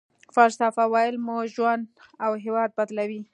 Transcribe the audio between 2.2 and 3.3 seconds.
او هېواد بدلوي.